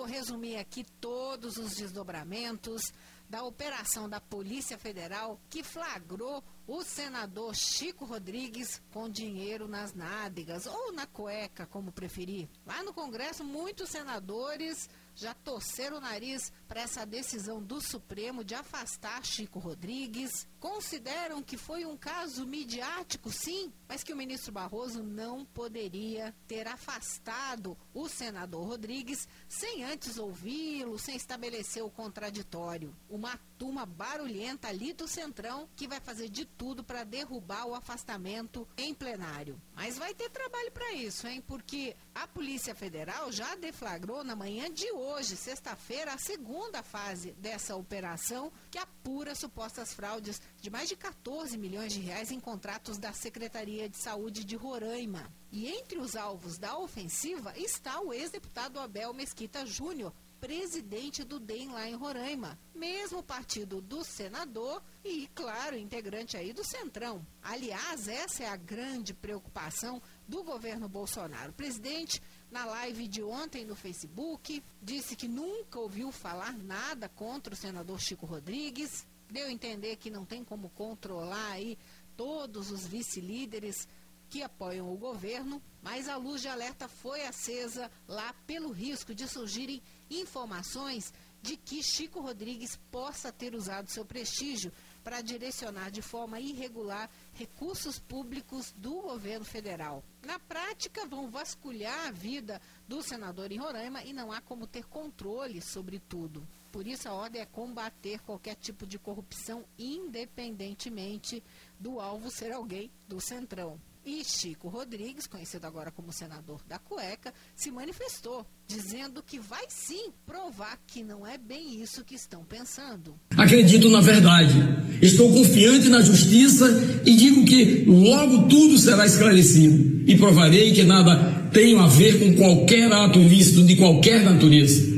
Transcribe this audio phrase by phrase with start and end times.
[0.00, 2.80] vou resumir aqui todos os desdobramentos
[3.30, 10.66] da operação da Polícia Federal que flagrou o senador Chico Rodrigues com dinheiro nas nádegas
[10.66, 12.48] ou na cueca, como preferir.
[12.66, 18.54] Lá no Congresso, muitos senadores já torceram o nariz para essa decisão do Supremo de
[18.54, 20.46] afastar Chico Rodrigues.
[20.58, 26.66] Consideram que foi um caso midiático, sim, mas que o ministro Barroso não poderia ter
[26.68, 32.94] afastado o senador Rodrigues sem antes ouvi-lo, sem estabelecer o contraditório.
[33.20, 38.66] Uma turma barulhenta ali do Centrão que vai fazer de tudo para derrubar o afastamento
[38.78, 39.60] em plenário.
[39.74, 41.42] Mas vai ter trabalho para isso, hein?
[41.46, 47.76] Porque a Polícia Federal já deflagrou na manhã de hoje, sexta-feira, a segunda fase dessa
[47.76, 53.12] operação que apura supostas fraudes de mais de 14 milhões de reais em contratos da
[53.12, 55.30] Secretaria de Saúde de Roraima.
[55.52, 61.68] E entre os alvos da ofensiva está o ex-deputado Abel Mesquita Júnior, presidente do DEM
[61.72, 67.24] lá em Roraima, mesmo partido do senador e, claro, integrante aí do Centrão.
[67.42, 71.50] Aliás, essa é a grande preocupação do governo Bolsonaro.
[71.50, 77.52] O presidente, na live de ontem no Facebook, disse que nunca ouviu falar nada contra
[77.52, 81.78] o senador Chico Rodrigues, deu a entender que não tem como controlar aí
[82.16, 83.86] todos os vice-líderes
[84.30, 89.26] que apoiam o governo, mas a luz de alerta foi acesa lá pelo risco de
[89.26, 96.38] surgirem informações de que Chico Rodrigues possa ter usado seu prestígio para direcionar de forma
[96.38, 100.04] irregular recursos públicos do governo federal.
[100.22, 104.84] Na prática, vão vasculhar a vida do senador em Roraima e não há como ter
[104.84, 106.46] controle sobre tudo.
[106.70, 111.42] Por isso, a ordem é combater qualquer tipo de corrupção, independentemente
[111.78, 113.80] do alvo ser alguém do Centrão.
[114.04, 120.10] E Chico Rodrigues, conhecido agora como senador da cueca, se manifestou, dizendo que vai sim
[120.24, 123.14] provar que não é bem isso que estão pensando.
[123.36, 124.56] Acredito na verdade,
[125.02, 126.66] estou confiante na justiça
[127.04, 132.36] e digo que logo tudo será esclarecido e provarei que nada tem a ver com
[132.36, 134.88] qualquer ato ilícito de qualquer natureza.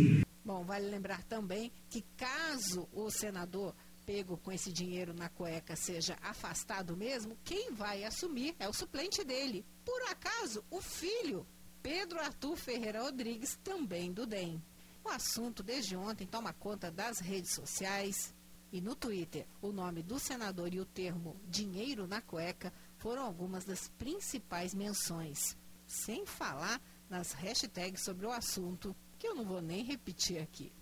[0.45, 3.75] Bom, vale lembrar também que caso o senador
[4.07, 9.25] pego com esse dinheiro na cueca seja afastado mesmo, quem vai assumir é o suplente
[9.25, 9.65] dele.
[9.85, 11.47] Por acaso, o filho,
[11.83, 14.63] Pedro Arthur Ferreira Rodrigues, também do DEM.
[15.05, 18.35] O assunto, desde ontem, toma conta das redes sociais
[18.73, 19.47] e no Twitter.
[19.61, 25.57] O nome do senador e o termo dinheiro na cueca foram algumas das principais menções.
[25.87, 26.81] Sem falar
[27.11, 30.73] nas hashtags sobre o assunto, que eu não vou nem repetir aqui.